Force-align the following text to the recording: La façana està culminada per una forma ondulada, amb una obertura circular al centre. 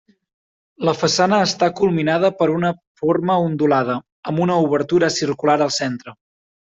La 0.87 0.93
façana 1.01 1.41
està 1.47 1.67
culminada 1.81 2.31
per 2.39 2.47
una 2.53 2.71
forma 3.03 3.35
ondulada, 3.51 3.99
amb 4.33 4.43
una 4.47 4.57
obertura 4.67 5.11
circular 5.21 5.59
al 5.67 5.75
centre. 5.77 6.17